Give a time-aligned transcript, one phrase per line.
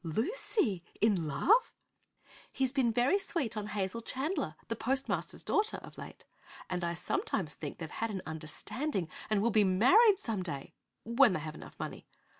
[0.03, 0.83] "Oh, Lucy!
[0.99, 1.71] In love?"
[2.51, 6.25] "He's been very sweet on Hazel Chandler, the postmaster's daughter, of late,
[6.71, 11.33] and I sometimes think they've had an understanding and will be married, some day when
[11.33, 12.07] they have enough money.